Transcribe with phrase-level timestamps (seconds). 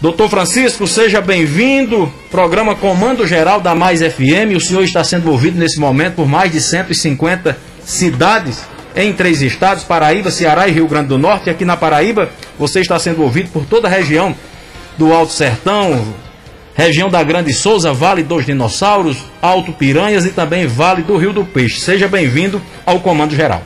[0.00, 2.12] Doutor Francisco, seja bem-vindo.
[2.30, 4.54] Programa Comando Geral da Mais FM.
[4.54, 8.62] O senhor está sendo ouvido nesse momento por mais de 150 cidades
[8.94, 11.46] em três estados: Paraíba, Ceará e Rio Grande do Norte.
[11.46, 12.28] E aqui na Paraíba,
[12.58, 14.34] você está sendo ouvido por toda a região
[14.98, 16.14] do Alto Sertão,
[16.74, 21.44] região da Grande Souza, Vale dos Dinossauros, Alto Piranhas e também Vale do Rio do
[21.44, 21.80] Peixe.
[21.80, 23.62] Seja bem-vindo ao Comando Geral.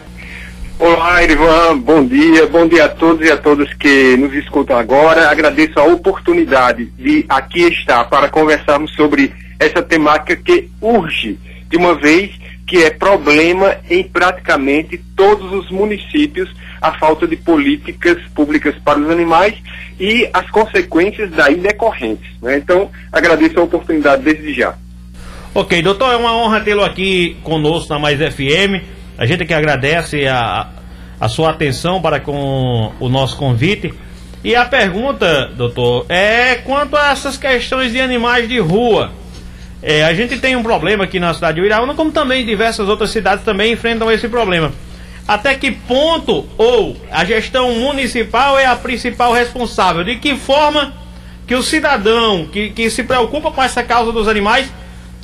[0.81, 5.29] Olá, Ivan, bom dia, bom dia a todos e a todas que nos escutam agora.
[5.29, 11.95] Agradeço a oportunidade de aqui estar para conversarmos sobre essa temática que urge, de uma
[11.95, 12.31] vez
[12.67, 16.49] que é problema em praticamente todos os municípios
[16.81, 19.55] a falta de políticas públicas para os animais
[20.01, 22.31] e as consequências daí decorrentes.
[22.41, 22.57] Né?
[22.57, 24.75] Então, agradeço a oportunidade desde já.
[25.55, 29.00] Ok, doutor, é uma honra tê-lo aqui conosco na Mais FM.
[29.19, 30.69] A gente que agradece a,
[31.21, 33.93] a sua atenção para com o nosso convite.
[34.43, 39.13] E a pergunta, doutor, é quanto a essas questões de animais de rua.
[39.83, 43.11] É, a gente tem um problema aqui na cidade de Uiraúna, como também diversas outras
[43.11, 44.73] cidades também enfrentam esse problema.
[45.29, 50.03] Até que ponto ou a gestão municipal é a principal responsável?
[50.03, 50.93] De que forma
[51.47, 54.73] que o cidadão que, que se preocupa com essa causa dos animais,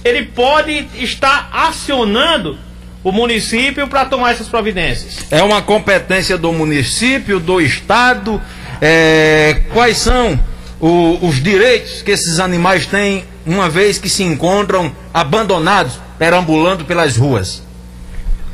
[0.05, 2.59] ele pode estar acionando
[3.07, 5.31] o município para tomar essas providências?
[5.31, 8.43] É uma competência do município, do estado?
[8.83, 10.37] É, quais são
[10.81, 17.17] o, os direitos que esses animais têm uma vez que se encontram abandonados, perambulando pelas
[17.17, 17.63] ruas?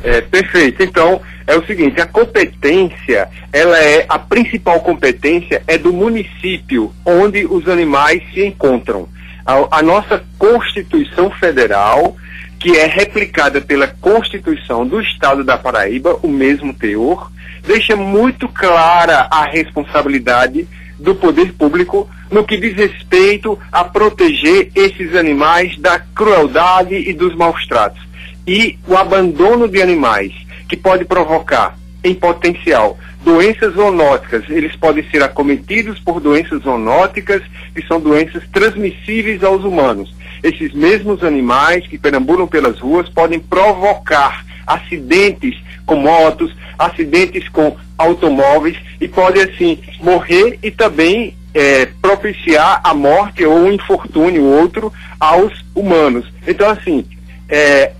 [0.05, 0.83] É, perfeito.
[0.83, 7.47] Então, é o seguinte, a competência, ela é, a principal competência é do município onde
[7.47, 9.09] os animais se encontram.
[9.47, 12.19] A, a nossa Constituição Federal,
[12.63, 17.29] que é replicada pela Constituição do Estado da Paraíba, o mesmo teor,
[17.67, 25.17] deixa muito clara a responsabilidade do poder público no que diz respeito a proteger esses
[25.17, 28.01] animais da crueldade e dos maus tratos.
[28.47, 30.33] E o abandono de animais,
[30.69, 34.45] que pode provocar, em potencial, doenças zoonóticas.
[34.49, 37.43] Eles podem ser acometidos por doenças zoonóticas,
[37.75, 44.45] que são doenças transmissíveis aos humanos esses mesmos animais que perambulam pelas ruas podem provocar
[44.67, 52.95] acidentes com motos, acidentes com automóveis e podem assim morrer e também é, propiciar a
[52.95, 56.27] morte ou um infortúnio outro aos humanos.
[56.47, 57.05] Então assim,
[57.49, 57.93] é,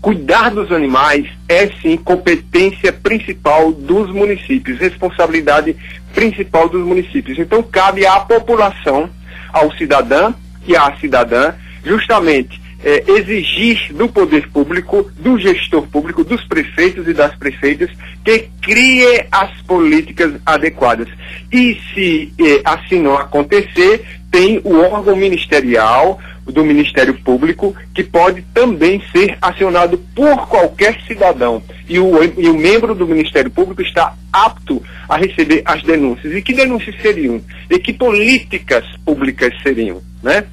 [0.00, 5.74] cuidar dos animais é sim competência principal dos municípios, responsabilidade
[6.14, 7.38] principal dos municípios.
[7.38, 9.10] Então cabe à população,
[9.52, 10.34] ao cidadão
[10.68, 17.14] que a cidadã, justamente é, exigir do poder público, do gestor público, dos prefeitos e
[17.14, 17.88] das prefeitas,
[18.22, 21.08] que crie as políticas adequadas.
[21.50, 26.20] E se é, assim não acontecer, tem o órgão ministerial,
[26.52, 31.62] do Ministério Público, que pode também ser acionado por qualquer cidadão.
[31.88, 36.34] E o, e o membro do Ministério Público está apto a receber as denúncias.
[36.34, 37.40] E que denúncias seriam?
[37.70, 40.02] E que políticas públicas seriam?
[40.22, 40.44] Né?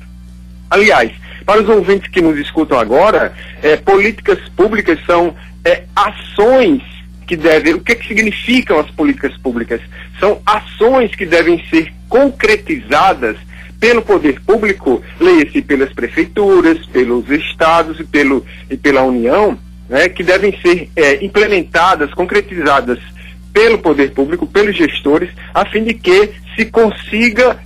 [0.70, 1.12] Aliás,
[1.46, 6.82] para os ouvintes que nos escutam agora, é, políticas públicas são é, ações
[7.28, 7.74] que devem.
[7.74, 9.82] O que, é que significam as políticas públicas?
[10.20, 13.38] São ações que devem ser concretizadas
[13.80, 19.58] pelo poder público, leia-se pelas prefeituras, pelos estados e, pelo, e pela União,
[19.90, 23.00] né, que devem ser é, implementadas, concretizadas
[23.54, 27.58] pelo poder público, pelos gestores, a fim de que se consiga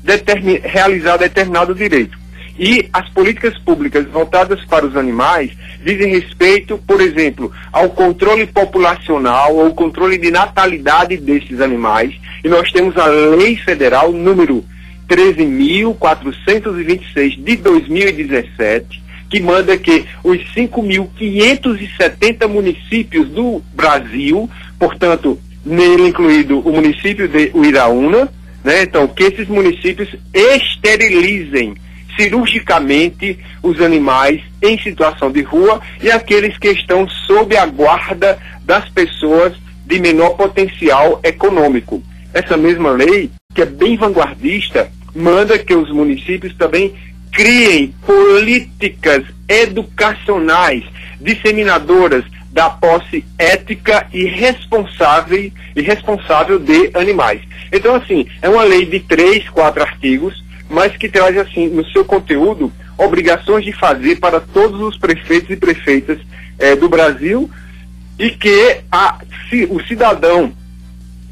[0.63, 2.17] realizar determinado direito.
[2.59, 5.51] E as políticas públicas voltadas para os animais
[5.81, 12.13] dizem respeito, por exemplo, ao controle populacional, ao controle de natalidade desses animais.
[12.43, 14.65] E nós temos a Lei Federal número
[15.07, 26.73] 13.426 de 2017, que manda que os 5.570 municípios do Brasil, portanto, nele incluído o
[26.73, 28.29] município de Uiraúna,
[28.69, 31.73] né, então, que esses municípios esterilizem
[32.15, 38.87] cirurgicamente os animais em situação de rua e aqueles que estão sob a guarda das
[38.89, 39.53] pessoas
[39.87, 42.03] de menor potencial econômico.
[42.31, 46.93] Essa mesma lei, que é bem vanguardista, manda que os municípios também
[47.31, 50.83] criem políticas educacionais
[51.19, 52.23] disseminadoras
[52.59, 57.39] da posse ética e responsável e responsável de animais.
[57.71, 62.05] Então, assim, é uma lei de três, quatro artigos mas que traz, assim, no seu
[62.05, 66.19] conteúdo, obrigações de fazer para todos os prefeitos e prefeitas
[66.59, 67.49] eh, do Brasil
[68.19, 69.17] e que a,
[69.49, 70.53] se, o cidadão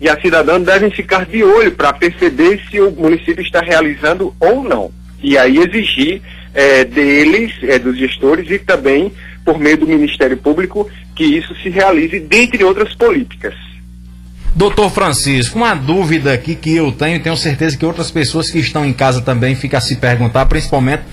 [0.01, 4.63] e a cidadã devem ficar de olho para perceber se o município está realizando ou
[4.63, 4.91] não.
[5.21, 6.21] E aí exigir
[6.53, 9.11] é, deles, é, dos gestores e também
[9.45, 13.55] por meio do Ministério Público que isso se realize, dentre outras políticas.
[14.55, 18.85] Doutor Francisco, uma dúvida aqui que eu tenho, tenho certeza que outras pessoas que estão
[18.85, 21.03] em casa também ficam a se perguntar, principalmente,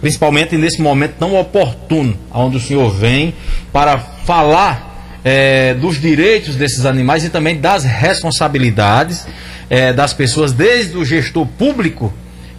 [0.00, 3.32] principalmente nesse momento tão oportuno, onde o senhor vem
[3.72, 9.26] para falar é, dos direitos desses animais e também das responsabilidades
[9.70, 12.12] é, das pessoas, desde o gestor público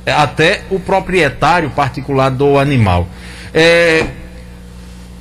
[0.06, 3.07] é, até o proprietário particular do animal.
[3.53, 4.06] É,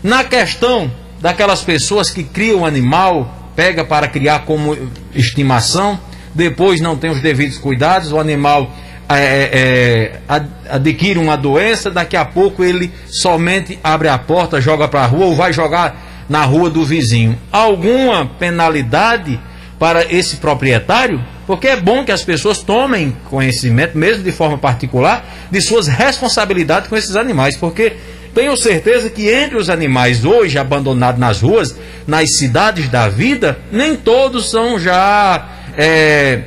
[0.02, 0.90] na questão
[1.24, 4.76] daquelas pessoas que criam animal, pega para criar como
[5.14, 5.98] estimação,
[6.34, 8.70] depois não tem os devidos cuidados, o animal
[9.08, 14.86] é, é, é adquire uma doença, daqui a pouco ele somente abre a porta, joga
[14.86, 17.38] para a rua ou vai jogar na rua do vizinho.
[17.50, 19.40] Alguma penalidade
[19.78, 21.24] para esse proprietário?
[21.46, 26.90] Porque é bom que as pessoas tomem conhecimento, mesmo de forma particular, de suas responsabilidades
[26.90, 27.94] com esses animais, porque
[28.34, 33.94] tenho certeza que entre os animais hoje abandonados nas ruas, nas cidades da vida, nem
[33.96, 36.42] todos são já é,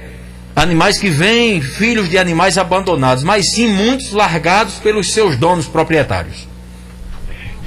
[0.55, 6.47] animais que vêm filhos de animais abandonados, mas sim muitos largados pelos seus donos proprietários.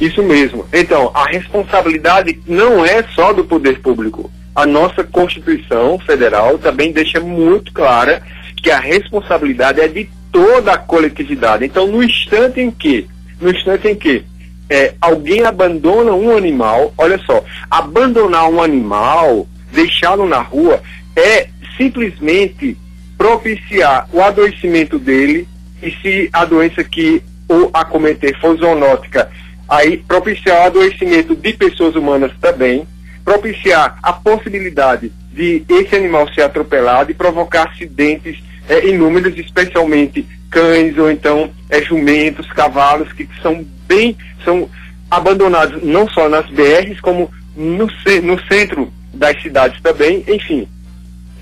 [0.01, 0.67] Isso mesmo.
[0.73, 4.31] Então, a responsabilidade não é só do poder público.
[4.55, 8.23] A nossa Constituição Federal também deixa muito clara
[8.63, 11.65] que a responsabilidade é de toda a coletividade.
[11.65, 13.07] Então, no instante em que,
[13.41, 14.25] no instante em que
[14.69, 20.81] é, alguém abandona um animal, olha só, abandonar um animal, deixá-lo na rua,
[21.17, 22.77] é simplesmente
[23.19, 25.49] propiciar o adoecimento dele
[25.83, 29.29] e se a doença que o acometer for zoonótica
[29.71, 32.87] aí propiciar o adoecimento de pessoas humanas também,
[33.25, 40.99] propiciar a possibilidade de esse animal ser atropelado e provocar acidentes é, inúmeros, especialmente cães
[40.99, 44.69] ou então é, jumentos, cavalos, que são bem, são
[45.11, 47.87] abandonados não só nas BRs, como no,
[48.23, 50.69] no centro das cidades também, enfim.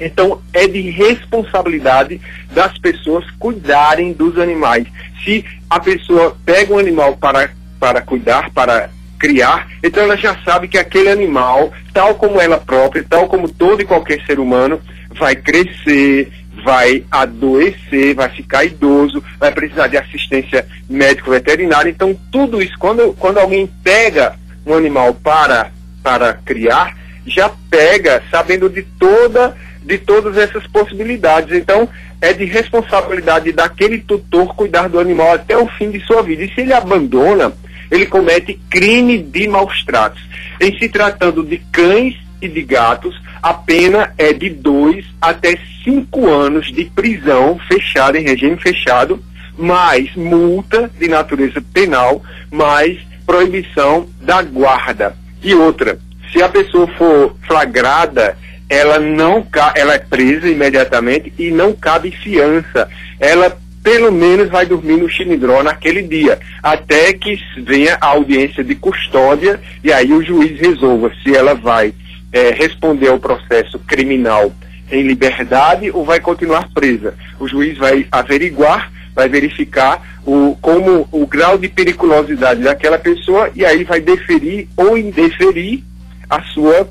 [0.01, 2.21] Então, é de responsabilidade
[2.53, 4.87] das pessoas cuidarem dos animais.
[5.25, 7.51] Se a pessoa pega um animal para
[7.81, 8.91] para cuidar, para
[9.21, 13.81] criar, então ela já sabe que aquele animal, tal como ela própria, tal como todo
[13.81, 14.81] e qualquer ser humano,
[15.13, 16.33] vai crescer,
[16.69, 21.89] vai adoecer, vai ficar idoso, vai precisar de assistência médico-veterinária.
[21.89, 24.37] Então, tudo isso, quando, quando alguém pega
[24.67, 25.71] um animal para,
[26.03, 26.95] para criar,
[27.27, 31.57] já pega sabendo de toda de todas essas possibilidades.
[31.57, 31.89] Então,
[32.21, 36.45] é de responsabilidade daquele tutor cuidar do animal até o fim de sua vida.
[36.45, 37.51] E se ele abandona,
[37.91, 40.21] ele comete crime de maus tratos.
[40.61, 46.29] Em se tratando de cães e de gatos, a pena é de dois até cinco
[46.29, 49.23] anos de prisão fechada, em regime fechado,
[49.57, 55.17] mais multa de natureza penal, mais proibição da guarda.
[55.43, 55.99] E outra,
[56.33, 58.37] se a pessoa for flagrada,
[58.69, 62.89] ela não ela é presa imediatamente e não cabe fiança.
[63.19, 68.75] Ela pelo menos vai dormir no Chinidró naquele dia, até que venha a audiência de
[68.75, 71.95] custódia e aí o juiz resolva se ela vai
[72.33, 74.53] é, responder ao processo criminal
[74.91, 77.15] em liberdade ou vai continuar presa.
[77.39, 83.65] O juiz vai averiguar, vai verificar o, como o grau de periculosidade daquela pessoa e
[83.65, 85.83] aí vai deferir ou indeferir
[86.29, 86.89] a sua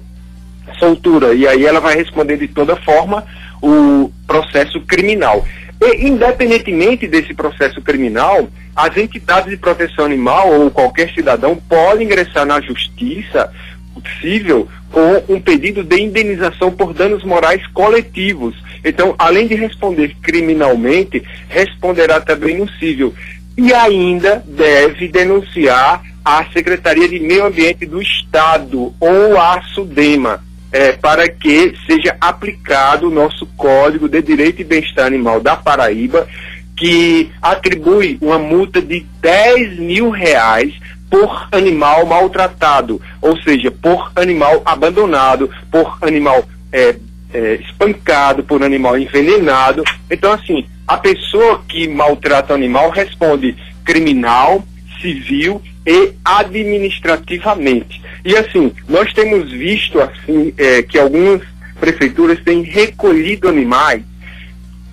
[0.79, 1.33] soltura.
[1.33, 3.23] E aí ela vai responder de toda forma
[3.61, 5.45] o processo criminal.
[5.79, 12.45] E, independentemente desse processo criminal, as entidades de proteção animal ou qualquer cidadão pode ingressar
[12.45, 13.51] na justiça
[13.93, 14.67] possível
[14.97, 18.55] com um pedido de indenização por danos morais coletivos.
[18.83, 23.13] Então, além de responder criminalmente, responderá também no civil.
[23.55, 30.93] E ainda deve denunciar à Secretaria de Meio Ambiente do Estado ou à SUDEMA é,
[30.93, 36.27] para que seja aplicado o nosso Código de Direito e Bem-Estar Animal da Paraíba,
[36.75, 40.73] que atribui uma multa de 10 mil reais
[41.09, 46.95] por animal maltratado, ou seja, por animal abandonado, por animal é,
[47.33, 49.83] é, espancado, por animal envenenado.
[50.09, 54.63] Então, assim, a pessoa que maltrata o animal responde criminal,
[55.01, 58.01] civil e administrativamente.
[58.25, 61.41] E assim, nós temos visto assim é, que algumas
[61.79, 64.01] prefeituras têm recolhido animais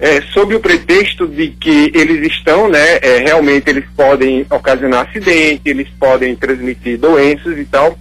[0.04, 5.62] é, sob o pretexto de que eles estão, né, é, realmente eles podem ocasionar acidente,
[5.64, 7.99] eles podem transmitir doenças e tal,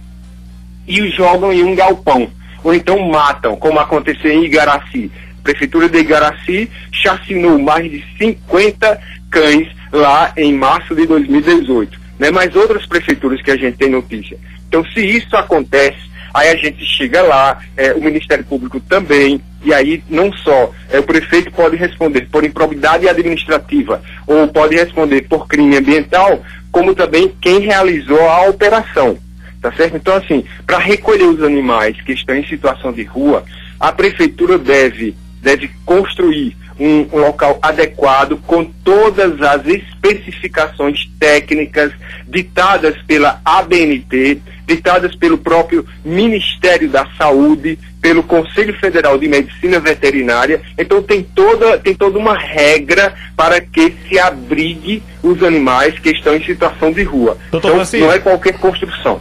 [0.86, 2.30] e os jogam em um galpão.
[2.62, 5.10] ou então matam, como aconteceu em Igaraci.
[5.38, 11.98] A Prefeitura de Igaraci chacinou mais de 50 cães lá em março de 2018.
[12.18, 12.30] Né?
[12.30, 14.36] Mas outras prefeituras que a gente tem notícia.
[14.68, 15.98] Então, se isso acontece,
[16.34, 20.98] aí a gente chega lá, é, o Ministério Público também, e aí não só é,
[20.98, 27.32] o prefeito pode responder por improbidade administrativa ou pode responder por crime ambiental, como também
[27.40, 29.16] quem realizou a operação.
[29.62, 29.96] Tá certo?
[29.96, 33.44] Então, assim, para recolher os animais que estão em situação de rua,
[33.80, 41.92] a prefeitura deve, deve construir um, local adequado com todas as especificações técnicas
[42.26, 50.60] ditadas pela ABNT, ditadas pelo próprio Ministério da Saúde, pelo Conselho Federal de Medicina Veterinária.
[50.76, 56.34] Então tem toda, tem toda uma regra para que se abrigue os animais que estão
[56.34, 57.38] em situação de rua.
[57.50, 58.06] Doutor então, Francisco.
[58.06, 59.20] não é qualquer construção.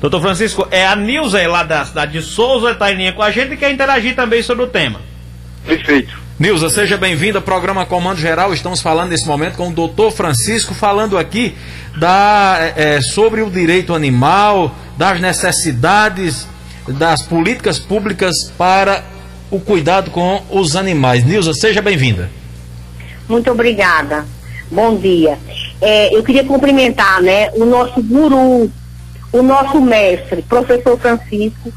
[0.00, 3.54] Doutor Francisco, é a Nilza lá da cidade de Souza, está em com a gente
[3.54, 5.00] e quer interagir também sobre o tema.
[5.64, 6.21] Perfeito.
[6.42, 8.52] Nilza, seja bem-vinda ao programa Comando Geral.
[8.52, 11.54] Estamos falando nesse momento com o doutor Francisco, falando aqui
[11.96, 16.48] da, é, sobre o direito animal, das necessidades
[16.88, 19.04] das políticas públicas para
[19.52, 21.24] o cuidado com os animais.
[21.24, 22.28] Nilza, seja bem-vinda.
[23.28, 24.26] Muito obrigada.
[24.68, 25.38] Bom dia.
[25.80, 28.68] É, eu queria cumprimentar né, o nosso guru,
[29.32, 31.72] o nosso mestre, professor Francisco,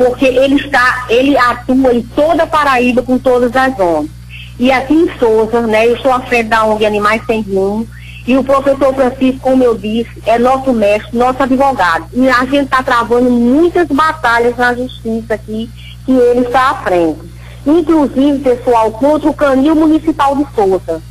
[0.00, 4.10] porque ele está, ele atua em toda a Paraíba com todas as ONGs.
[4.58, 7.86] E aqui em Souza, né, eu sou à frente da ONG Animais Sem Rumo,
[8.26, 12.06] e o professor Francisco, como eu disse, é nosso mestre, nosso advogado.
[12.14, 15.68] E a gente está travando muitas batalhas na justiça aqui,
[16.06, 17.20] que ele está à frente.
[17.66, 21.02] Inclusive, pessoal, contra o canil municipal de Souza,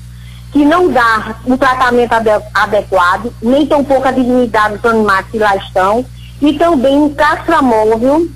[0.51, 2.13] que não dá um tratamento
[2.55, 6.03] adequado, nem tampouco a dignidade dos animais que lá estão,
[6.41, 8.27] e também um castramóvel,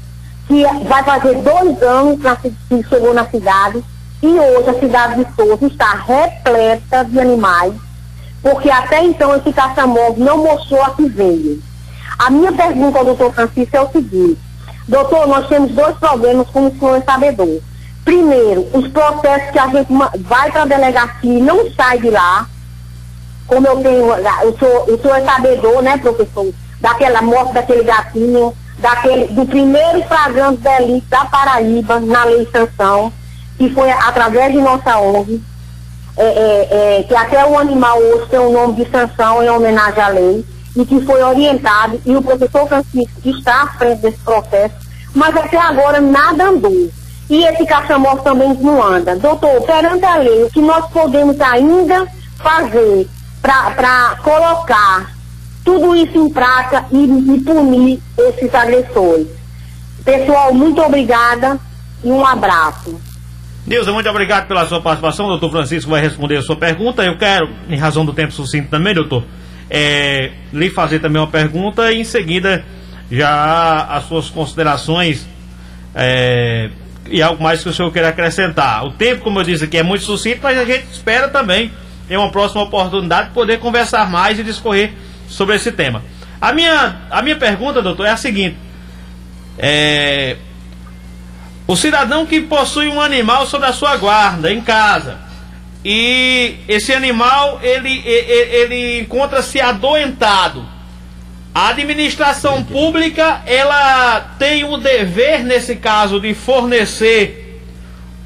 [0.48, 2.20] que vai fazer dois anos
[2.70, 3.84] que chegou na cidade,
[4.22, 7.74] e hoje a cidade de Souza está repleta de animais,
[8.42, 11.62] porque até então esse castramóvel não mostrou a que veio.
[12.18, 14.40] A minha pergunta ao doutor Francisco é o seguinte,
[14.88, 17.62] doutor, nós temos dois problemas como o senhor é sabedor.
[18.06, 22.48] Primeiro, os processos que a gente vai para a delegacia e não sai de lá,
[23.48, 29.28] como eu tenho, eu sou, eu sou sabedor, né, professor, daquela morte daquele gatinho, daquele,
[29.28, 33.12] do primeiro flagrante delito da Paraíba na lei sanção,
[33.58, 35.42] que foi através de nossa ONG,
[36.18, 40.04] é, é, é, que até o animal hoje tem o nome de sanção em homenagem
[40.04, 44.76] à lei, e que foi orientado, e o professor Francisco está à frente desse processo,
[45.16, 46.90] mas até agora nada andou.
[47.30, 49.16] E esse caixa-morto também não anda.
[49.16, 52.06] Doutor, perante a lei, o que nós podemos ainda
[52.38, 53.08] fazer
[53.42, 55.13] para colocar
[55.64, 59.28] tudo isso em prática e, e punir esses agressores?
[60.04, 61.60] Pessoal, muito obrigada
[62.04, 63.00] e um abraço.
[63.66, 65.26] Nilza, muito obrigado pela sua participação.
[65.26, 67.04] O doutor Francisco vai responder a sua pergunta.
[67.04, 69.24] Eu quero, em razão do tempo sucinto também, doutor,
[69.70, 72.66] é, lhe fazer também uma pergunta e em seguida
[73.10, 75.26] já as suas considerações
[75.96, 76.70] é,
[77.10, 78.86] e algo mais que o senhor queira acrescentar.
[78.86, 81.72] O tempo, como eu disse aqui, é muito sucinto, mas a gente espera também
[82.10, 84.92] em uma próxima oportunidade poder conversar mais e discorrer
[85.28, 86.04] sobre esse tema.
[86.40, 88.58] A minha, a minha pergunta, doutor, é a seguinte:
[89.58, 90.38] é,
[91.68, 95.18] o cidadão que possui um animal sob a sua guarda em casa
[95.86, 100.74] e esse animal ele, ele, ele encontra-se adoentado
[101.54, 107.62] a administração pública, ela tem o dever, nesse caso, de fornecer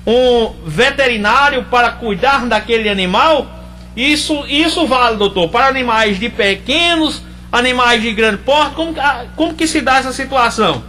[0.05, 3.56] um veterinário para cuidar daquele animal.
[3.97, 8.75] Isso, isso vale, doutor, para animais de pequenos, animais de grande porte.
[8.75, 8.93] Como,
[9.35, 10.83] como que se dá essa situação?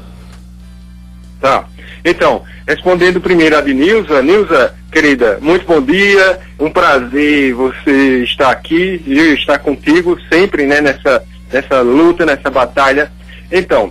[1.40, 1.64] Tá.
[2.04, 4.22] Então, respondendo primeiro a de Nilza.
[4.22, 6.38] Nilza, querida, muito bom dia.
[6.60, 13.10] Um prazer você estar aqui e estar contigo sempre, né, nessa nessa luta, nessa batalha.
[13.50, 13.90] Então,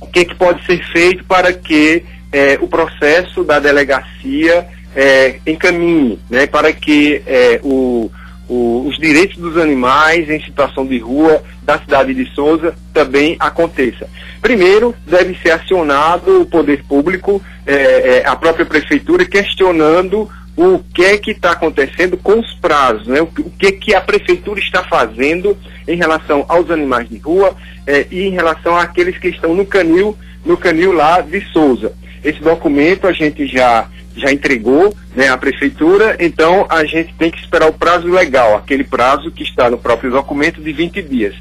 [0.00, 2.02] o que, que pode ser feito para que
[2.32, 8.10] é, o processo da delegacia é, encaminhe, né, para que é, o,
[8.48, 14.08] o, os direitos dos animais em situação de rua da cidade de Souza também aconteça.
[14.40, 17.74] Primeiro, deve ser acionado o poder público, é,
[18.18, 23.20] é, a própria prefeitura, questionando o que é que está acontecendo com os prazos, né?
[23.20, 28.22] o, que, que a prefeitura está fazendo em relação aos animais de rua eh, e
[28.22, 31.92] em relação àqueles que estão no canil, no canil lá de Souza.
[32.24, 37.38] Esse documento a gente já já entregou né, à prefeitura, então a gente tem que
[37.38, 41.34] esperar o prazo legal, aquele prazo que está no próprio documento de 20 dias.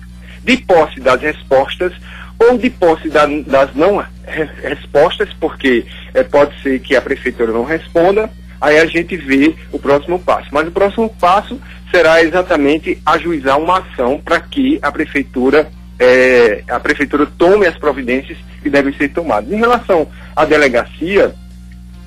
[0.43, 1.91] De posse das respostas
[2.39, 7.51] ou de posse da, das não re respostas, porque é, pode ser que a prefeitura
[7.51, 8.29] não responda,
[8.61, 10.47] aí a gente vê o próximo passo.
[10.51, 11.59] Mas o próximo passo
[11.91, 15.67] será exatamente ajuizar uma ação para que a prefeitura
[15.99, 19.51] é, a prefeitura tome as providências que devem ser tomadas.
[19.51, 21.33] Em relação à delegacia,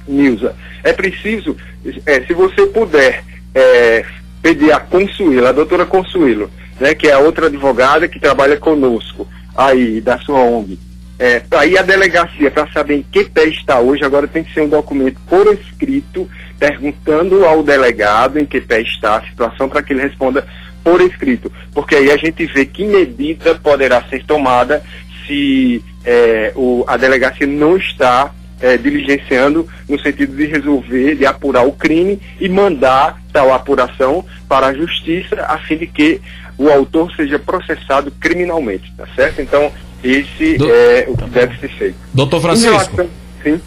[0.07, 1.57] Nilza, é preciso,
[2.07, 4.05] é, se você puder é,
[4.43, 9.27] pedir a Consuelo, a doutora Consuelo, né, que é a outra advogada que trabalha conosco
[9.57, 10.79] aí da sua ONG,
[11.19, 14.63] é, aí a delegacia, para saber em que pé está hoje, agora tem que ser
[14.63, 16.27] um documento por escrito,
[16.59, 20.47] perguntando ao delegado em que pé está a situação, para que ele responda
[20.83, 21.53] por escrito.
[21.75, 24.83] Porque aí a gente vê que medida poderá ser tomada
[25.27, 31.67] se é, o, a delegacia não está é, diligenciando no sentido de resolver, de apurar
[31.67, 36.21] o crime e mandar tal apuração para a justiça, a fim de que
[36.59, 39.41] o autor seja processado criminalmente, tá certo?
[39.41, 39.73] Então,
[40.05, 40.71] esse Do...
[40.71, 41.97] é o que deve ser feito.
[42.13, 42.97] Doutor Francisco.
[42.97, 43.09] Relação...
[43.43, 43.61] Sim.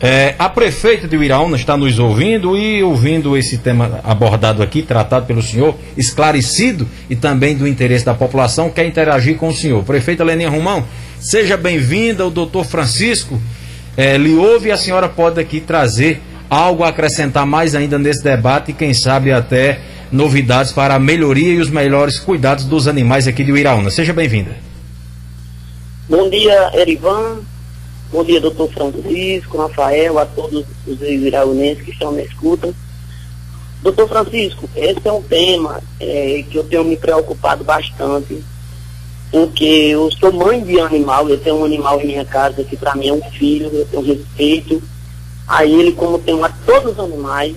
[0.00, 5.26] É, a prefeita de Uiraúna está nos ouvindo e ouvindo esse tema abordado aqui, tratado
[5.26, 9.82] pelo senhor, esclarecido e também do interesse da população, quer interagir com o senhor.
[9.82, 10.86] Prefeita Leninha Romão,
[11.18, 13.40] seja bem-vinda, o doutor Francisco
[13.98, 18.22] é, lhe ouve e a senhora pode aqui trazer algo a acrescentar mais ainda nesse
[18.22, 19.80] debate e quem sabe até
[20.12, 23.90] novidades para a melhoria e os melhores cuidados dos animais aqui de Uiraúna.
[23.90, 24.56] Seja bem-vinda.
[26.08, 27.40] Bom dia, Erivan.
[28.12, 32.72] Bom dia, doutor Francisco, Rafael, a todos os iraunenses que estão na escuta.
[33.82, 38.44] Doutor Francisco, esse é um tema é, que eu tenho me preocupado bastante,
[39.30, 42.94] porque eu sou mãe de animal, eu tenho um animal em minha casa que para
[42.94, 44.82] mim é um filho, eu tenho respeito
[45.46, 47.54] a ele como tenho a todos os animais.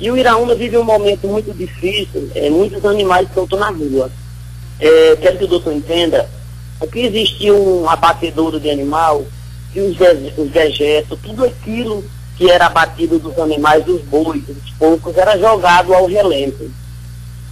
[0.00, 4.10] E o Iraúna vive um momento muito difícil, é, muitos animais estão na rua.
[4.80, 6.28] É, quero que o doutor entenda,
[6.82, 9.24] Aqui existia um abatedouro de animal,
[9.72, 9.96] e os,
[10.36, 12.04] os dejetos, tudo aquilo
[12.36, 16.68] que era abatido dos animais, dos bois, dos poucos, era jogado ao relento.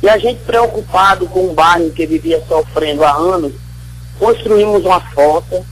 [0.02, 3.52] E a gente preocupado com o bairro que vivia sofrendo há anos,
[4.18, 5.62] construímos uma fossa,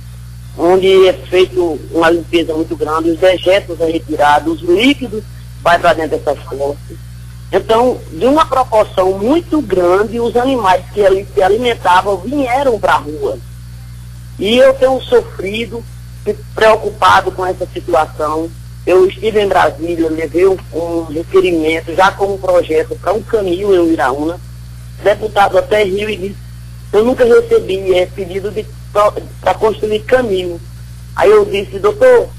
[0.56, 5.22] onde é feito uma limpeza muito grande, os dejetos é retirados, os líquidos
[5.62, 7.08] vai para dentro dessa fossa.
[7.50, 12.98] Então, de uma proporção muito grande, os animais que ali se alimentavam vieram para a
[12.98, 13.38] rua.
[14.38, 15.82] E eu tenho sofrido,
[16.54, 18.50] preocupado com essa situação.
[18.88, 23.74] Eu estive em Brasília, levei um, um requerimento já com um projeto para um caminho
[23.74, 24.40] em Iraúna.
[25.04, 26.36] Deputado até Rio e disse,
[26.92, 28.50] eu nunca recebi é, pedido
[29.42, 30.58] para construir caminho.
[31.14, 32.30] Aí eu disse, doutor,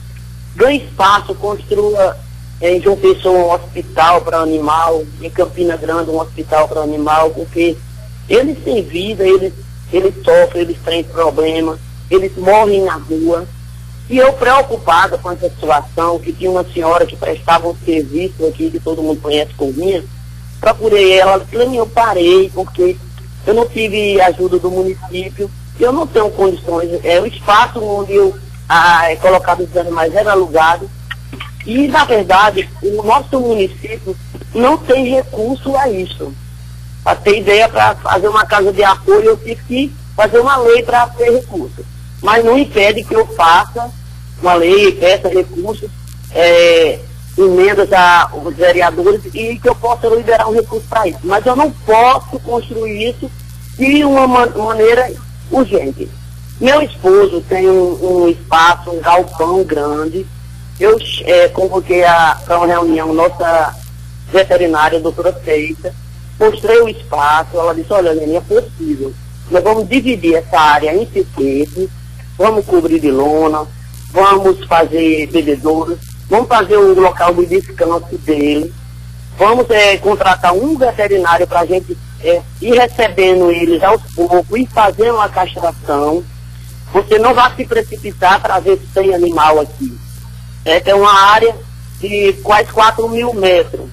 [0.55, 2.17] ganhe espaço, construa
[2.59, 7.77] em João Pessoa um hospital para animal, em Campina Grande um hospital para animal, porque
[8.27, 9.53] eles têm vida, eles,
[9.93, 13.47] eles sofrem, eles têm problemas eles morrem na rua.
[14.09, 18.71] E eu preocupada com essa situação, que tinha uma senhora que prestava um serviço aqui,
[18.71, 20.03] que todo mundo conhece Corrinha,
[20.59, 22.97] procurei ela, eu parei, porque
[23.45, 28.35] eu não tive ajuda do município, eu não tenho condições, é o espaço onde eu
[28.67, 30.89] ah, é colocado os animais era alugado,
[31.65, 34.17] e na verdade o nosso município
[34.55, 36.33] não tem recurso a isso.
[37.03, 40.83] Para ter ideia, para fazer uma casa de apoio, eu tive que fazer uma lei
[40.83, 41.85] para ter recurso.
[42.21, 43.89] Mas não impede que eu faça
[44.41, 45.89] uma lei, peça recursos,
[46.31, 46.99] é,
[47.37, 51.19] emendas aos vereadores e que eu possa liberar um recurso para isso.
[51.23, 53.29] Mas eu não posso construir isso
[53.77, 55.11] de uma man maneira
[55.51, 56.09] urgente.
[56.59, 60.25] Meu esposo tem um, um espaço, um galpão grande.
[60.79, 62.03] Eu é, convoquei
[62.45, 63.75] para uma reunião nossa
[64.31, 65.93] veterinária, doutora Feita,
[66.39, 69.13] mostrei o espaço, ela disse, olha, Lene, é possível.
[69.49, 71.89] Nós vamos dividir essa área em pequenos,
[72.37, 73.65] vamos cobrir de lona,
[74.11, 78.73] vamos fazer bebedouros, vamos fazer o local de descanso dele,
[79.37, 84.65] vamos é, contratar um veterinário para a gente é, ir recebendo eles aos poucos e
[84.67, 86.23] fazer uma castração.
[86.91, 89.95] Você não vai se precipitar para ver se tem animal aqui.
[90.65, 91.55] É, tem uma área
[91.99, 93.87] de quase 4 mil metros.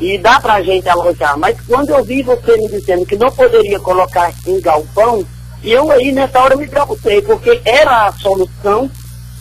[0.00, 1.38] E dá para a gente alojar.
[1.38, 5.24] Mas quando eu vi você me dizendo que não poderia colocar em galpão,
[5.62, 8.90] eu aí nessa hora me preocupei, porque era a solução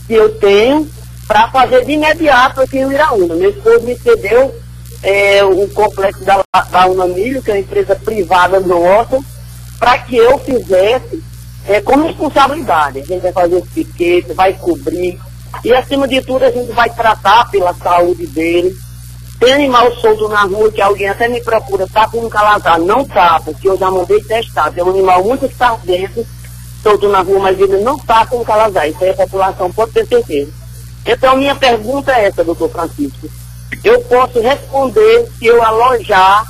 [0.07, 0.89] que eu tenho
[1.27, 3.35] para fazer de imediato aqui em Iraúna.
[3.35, 4.53] Meu esposo me cedeu
[5.01, 9.19] é, o complexo da, da Unamilho, que é uma empresa privada nossa,
[9.79, 11.21] para que eu fizesse
[11.67, 12.99] é, com responsabilidade.
[12.99, 15.19] A gente vai fazer esse piquete, vai cobrir,
[15.63, 18.75] e acima de tudo a gente vai tratar pela saúde dele.
[19.39, 22.79] Tem animal solto na rua que alguém até me procura, tá com um calazar.
[22.79, 24.71] Não tá, porque eu já mandei testar.
[24.71, 26.25] Tem um animal muito sardento,
[26.83, 28.87] solto na rua, mas ele não está com calazar.
[28.87, 30.51] Isso aí a população pode ter certeza.
[31.05, 33.29] Então, minha pergunta é essa, doutor Francisco.
[33.83, 36.45] Eu posso responder se eu alojar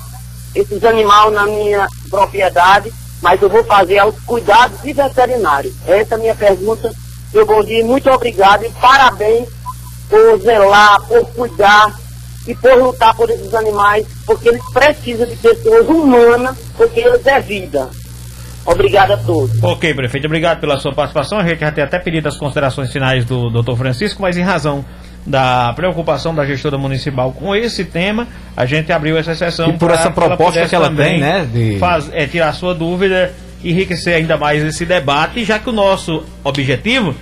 [0.53, 2.91] esses animais na minha propriedade,
[3.21, 5.73] mas eu vou fazer aos cuidados de veterinário.
[5.87, 6.91] Essa é a minha pergunta.
[7.33, 9.49] Meu bom dia, muito obrigado e parabéns
[10.09, 11.95] por zelar, por cuidar
[12.45, 17.39] e por lutar por esses animais, porque eles precisam de pessoas humanas, porque eles é
[17.39, 17.89] vida.
[18.65, 19.61] Obrigado a todos.
[19.61, 21.37] Ok, prefeito, obrigado pela sua participação.
[21.37, 24.85] A gente já tem até pedido as considerações finais do doutor Francisco, mas em razão
[25.25, 29.69] da preocupação da gestora municipal com esse tema, a gente abriu essa sessão.
[29.69, 31.47] E por essa proposta ela que ela tem, né?
[31.51, 31.77] De...
[31.77, 37.15] Faz, é, tirar sua dúvida, enriquecer ainda mais esse debate, já que o nosso objetivo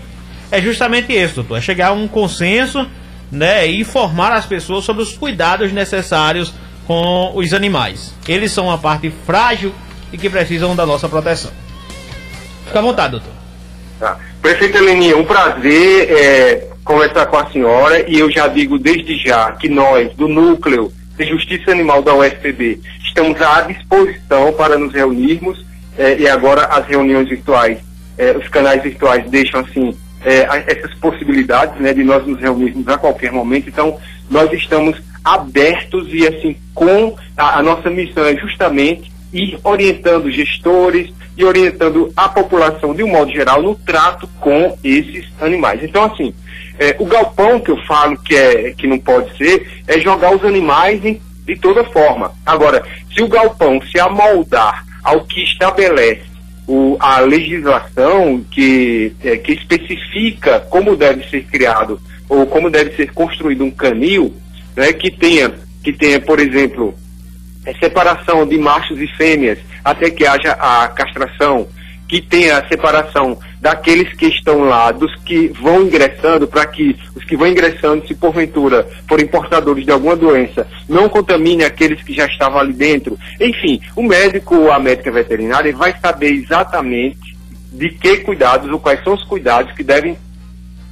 [0.52, 2.88] é justamente esse, doutor, é chegar a um consenso
[3.32, 6.54] né, e informar as pessoas sobre os cuidados necessários
[6.86, 8.14] com os animais.
[8.28, 9.74] Eles são uma parte frágil
[10.12, 11.52] e que precisam da nossa proteção.
[12.66, 13.34] Fica à vontade, doutor.
[14.00, 14.18] Tá.
[14.42, 19.52] Prefeito Eleni, um prazer é, conversar com a senhora e eu já digo desde já
[19.52, 25.64] que nós, do Núcleo de Justiça Animal da USPB, estamos à disposição para nos reunirmos
[25.98, 27.78] é, e agora as reuniões virtuais,
[28.18, 32.98] é, os canais virtuais deixam assim é, essas possibilidades né, de nós nos reunirmos a
[32.98, 33.70] qualquer momento.
[33.70, 40.30] Então, nós estamos abertos e assim com a, a nossa missão é justamente ir orientando
[40.30, 45.82] gestores e orientando a população de um modo geral no trato com esses animais.
[45.84, 46.34] Então, assim,
[46.78, 50.44] é, o galpão que eu falo que, é, que não pode ser é jogar os
[50.44, 52.32] animais em, de toda forma.
[52.46, 56.32] Agora, se o galpão se amoldar ao que estabelece
[56.68, 63.12] o, a legislação que, é, que especifica como deve ser criado ou como deve ser
[63.14, 64.34] construído um canil,
[64.76, 65.52] né, que tenha,
[65.84, 66.96] que tenha, por exemplo,
[67.80, 71.68] separação de machos e fêmeas até que haja a castração,
[72.08, 77.24] que tenha a separação daqueles que estão lá, dos que vão ingressando, para que os
[77.24, 82.26] que vão ingressando, se porventura forem portadores de alguma doença, não contamine aqueles que já
[82.26, 83.18] estavam ali dentro.
[83.40, 87.38] Enfim, o médico ou a médica veterinária vai saber exatamente
[87.72, 90.18] de que cuidados ou quais são os cuidados que devem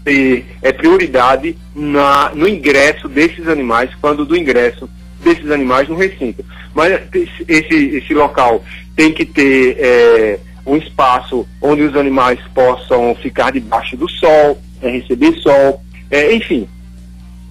[0.06, 4.90] ter é, prioridade na, no ingresso desses animais, quando do ingresso
[5.24, 6.44] desses animais no recinto.
[6.74, 7.00] Mas
[7.48, 8.64] esse, esse local
[8.96, 14.90] tem que ter é, um espaço onde os animais possam ficar debaixo do sol, é,
[14.90, 16.68] receber sol, é, enfim,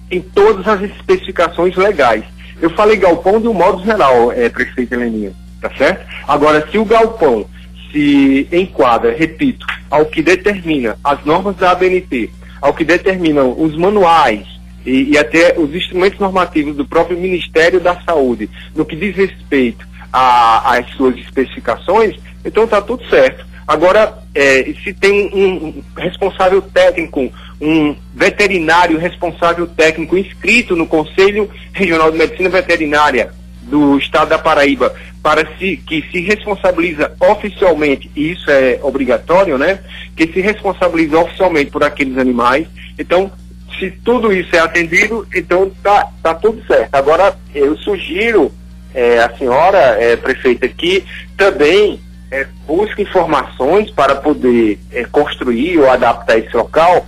[0.09, 2.23] em todas as especificações legais.
[2.61, 6.05] Eu falei galpão de um modo geral, é, prefeito Heleninha, tá certo?
[6.27, 7.45] Agora, se o galpão
[7.91, 12.29] se enquadra, repito, ao que determina as normas da ABNT,
[12.61, 14.45] ao que determinam os manuais
[14.89, 19.87] e, e até os instrumentos normativos do próprio Ministério da Saúde, no que diz respeito
[20.11, 23.45] às suas especificações, então está tudo certo.
[23.67, 32.11] Agora, é, se tem um responsável técnico, um veterinário responsável técnico inscrito no Conselho Regional
[32.11, 38.79] de Medicina Veterinária do Estado da Paraíba, para que se responsabiliza oficialmente, e isso é
[38.81, 39.79] obrigatório, né?
[40.15, 42.65] Que se responsabiliza oficialmente por aqueles animais.
[42.97, 43.31] Então,
[43.79, 46.93] se tudo isso é atendido, então tá, tá tudo certo.
[46.93, 48.51] Agora, eu sugiro
[48.93, 51.05] é, a senhora, é, prefeita, que
[51.37, 51.99] também
[52.31, 57.05] é, busque informações para poder é, construir ou adaptar esse local,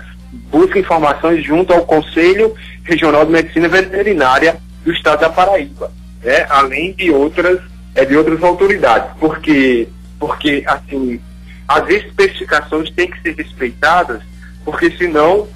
[0.49, 5.91] busque informações junto ao Conselho Regional de Medicina Veterinária do Estado da Paraíba,
[6.23, 6.45] né?
[6.49, 7.59] além de outras,
[7.93, 9.87] é, de outras autoridades, porque,
[10.19, 11.19] porque assim,
[11.67, 14.21] as especificações têm que ser respeitadas,
[14.65, 15.47] porque senão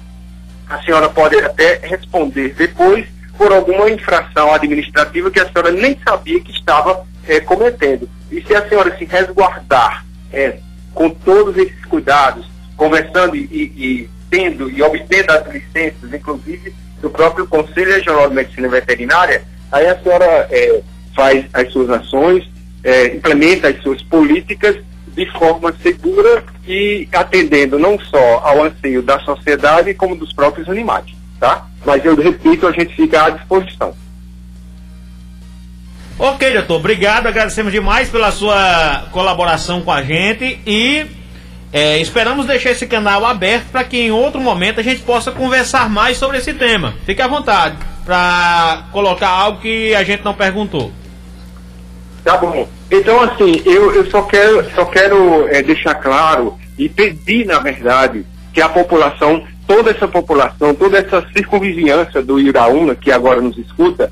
[0.68, 6.40] a senhora pode até responder depois por alguma infração administrativa que a senhora nem sabia
[6.40, 8.08] que estava é, cometendo.
[8.30, 10.58] E se a senhora se resguardar é,
[10.94, 17.46] com todos esses cuidados, conversando e, e, tendo e obtendo as licenças, inclusive do próprio
[17.46, 20.80] Conselho Regional de Medicina Veterinária, aí a senhora é,
[21.14, 22.44] faz as suas ações,
[23.12, 24.76] implementa as suas políticas
[25.16, 31.06] de forma segura e atendendo não só ao anseio da sociedade, como dos próprios animais,
[31.40, 31.66] tá?
[31.84, 33.94] Mas eu repito, a gente fica à disposição.
[36.18, 41.06] Ok, doutor, obrigado, agradecemos demais pela sua colaboração com a gente e
[41.72, 45.88] é, esperamos deixar esse canal aberto para que em outro momento a gente possa conversar
[45.88, 46.94] mais sobre esse tema.
[47.04, 50.92] Fique à vontade para colocar algo que a gente não perguntou.
[52.22, 52.68] Tá bom.
[52.90, 58.24] Então, assim, eu, eu só quero, só quero é, deixar claro e pedir, na verdade,
[58.52, 64.10] que a população, toda essa população, toda essa circunvizinhança do Iraúna, que agora nos escuta,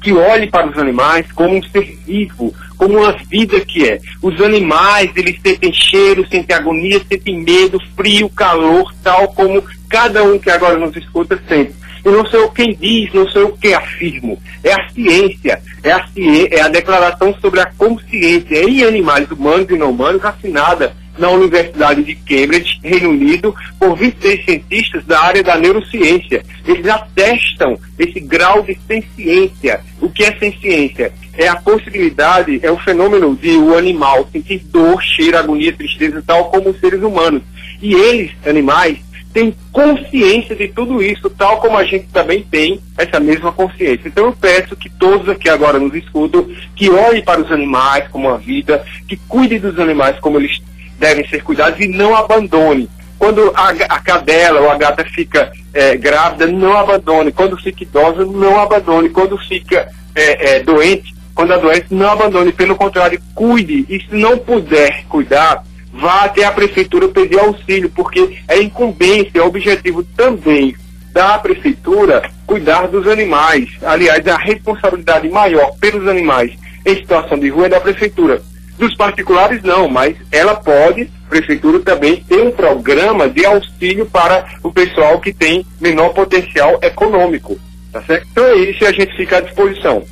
[0.00, 4.00] que olhe para os animais como um ser vivo, como uma vida que é.
[4.22, 10.38] Os animais, eles sentem cheiro, sentem agonia, sentem medo, frio, calor, tal como cada um
[10.38, 11.74] que agora nos escuta sente.
[12.04, 14.40] E não sou eu quem diz, não sou eu quem afirmo.
[14.62, 19.70] É a ciência, é a, ciência, é a declaração sobre a consciência em animais humanos
[19.70, 25.42] e não humanos assinada na Universidade de Cambridge, Reino Unido, por 26 cientistas da área
[25.42, 26.42] da neurociência.
[26.66, 28.76] Eles atestam esse grau de
[29.16, 29.80] ciência.
[30.00, 31.12] O que é ciência?
[31.36, 36.50] É a possibilidade, é o fenômeno de o animal sentir dor, cheiro, agonia, tristeza, tal
[36.50, 37.42] como os seres humanos.
[37.80, 38.98] E eles, animais,
[39.34, 44.06] têm consciência de tudo isso, tal como a gente também tem essa mesma consciência.
[44.06, 48.30] Então eu peço que todos aqui agora nos escutam, que olhem para os animais como
[48.30, 50.62] a vida, que cuidem dos animais como eles
[51.00, 52.88] devem ser cuidados e não abandone.
[53.18, 57.32] Quando a, a cadela ou a gata fica é, grávida, não abandone.
[57.32, 59.08] Quando fica idosa, não abandone.
[59.08, 62.52] Quando fica é, é, doente, quando adoece, não abandone.
[62.52, 63.84] Pelo contrário, cuide.
[63.88, 69.42] E se não puder cuidar, vá até a prefeitura pedir auxílio, porque é incumbência, é
[69.42, 70.74] objetivo também
[71.12, 73.70] da prefeitura cuidar dos animais.
[73.82, 76.52] Aliás, a responsabilidade maior pelos animais
[76.84, 78.42] em situação de rua é da prefeitura.
[78.76, 84.44] Dos particulares não, mas ela pode, a prefeitura também, ter um programa de auxílio para
[84.64, 87.56] o pessoal que tem menor potencial econômico.
[87.92, 88.26] Tá certo?
[88.32, 90.02] Então é isso e a gente fica à disposição.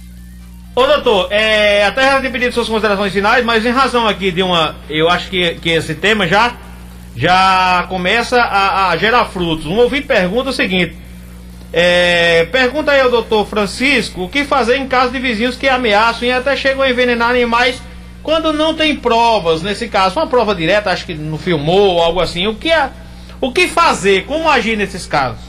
[0.75, 4.43] Ô doutor, é, até já tinha pedido suas considerações finais, mas em razão aqui de
[4.43, 4.75] uma.
[4.89, 6.55] Eu acho que, que esse tema já,
[7.15, 9.67] já começa a, a gerar frutos.
[9.67, 10.97] Um ouvinte pergunta o seguinte.
[11.73, 16.29] É, pergunta aí ao doutor Francisco o que fazer em caso de vizinhos que ameaçam
[16.29, 17.81] e até chegam a envenenar animais
[18.23, 22.21] quando não tem provas, nesse caso, uma prova direta, acho que não filmou ou algo
[22.21, 22.89] assim, o que, é,
[23.41, 24.25] o que fazer?
[24.27, 25.43] Como agir nesses casos?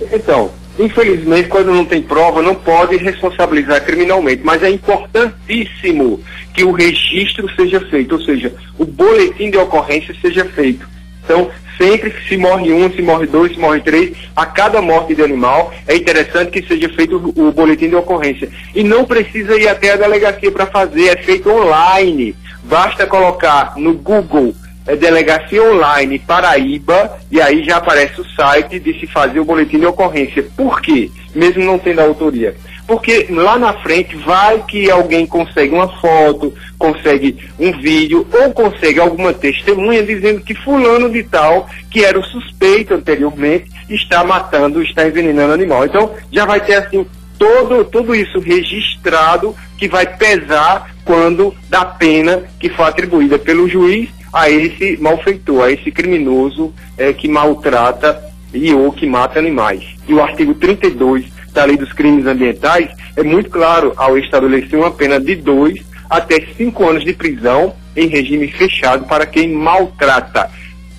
[0.00, 6.20] Então, infelizmente, quando não tem prova, não pode responsabilizar criminalmente, mas é importantíssimo
[6.52, 10.88] que o registro seja feito, ou seja, o boletim de ocorrência seja feito.
[11.24, 15.14] Então, sempre que se morre um, se morre dois, se morre três, a cada morte
[15.14, 18.48] de animal, é interessante que seja feito o, boletim de ocorrência.
[18.74, 22.36] E não precisa ir até a delegacia para fazer, é feito online.
[22.64, 24.54] Basta colocar no Google
[24.86, 29.78] é, Delegacia Online Paraíba e aí já aparece o site de se fazer o boletim
[29.78, 30.44] de ocorrência.
[30.56, 31.10] Por quê?
[31.34, 32.54] Mesmo não tendo autoria.
[32.86, 39.00] Porque lá na frente vai que alguém consegue uma foto, consegue um vídeo ou consegue
[39.00, 45.06] alguma testemunha dizendo que fulano de tal, que era o suspeito anteriormente, está matando, está
[45.06, 45.86] envenenando animal.
[45.86, 47.06] Então já vai ter assim
[47.38, 54.10] todo, tudo isso registrado que vai pesar quando da pena que foi atribuída pelo juiz
[54.34, 58.20] a esse malfeitor, a esse criminoso é, que maltrata
[58.52, 59.84] e ou que mata animais.
[60.08, 64.90] E o artigo 32 da Lei dos Crimes Ambientais é muito claro ao estabelecer uma
[64.90, 70.50] pena de dois até cinco anos de prisão em regime fechado para quem maltrata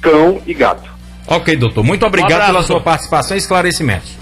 [0.02, 0.89] cão e gato.
[1.28, 1.84] Ok, doutor.
[1.84, 4.17] Muito obrigado um pela sua participação e esclarecimentos.